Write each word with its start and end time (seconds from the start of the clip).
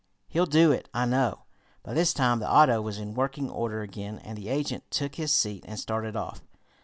He'll 0.27 0.47
do 0.47 0.71
it, 0.71 0.89
I 0.95 1.05
know." 1.05 1.43
By 1.83 1.93
this 1.93 2.11
time 2.11 2.39
the 2.39 2.49
auto 2.51 2.81
was 2.81 2.97
in 2.97 3.13
working 3.13 3.51
order 3.51 3.83
again, 3.83 4.17
and 4.17 4.35
the 4.35 4.49
agent 4.49 4.89
took 4.89 5.13
his 5.13 5.31
seat 5.31 5.63
and 5.67 5.79
started 5.79 6.15
off. 6.15 6.41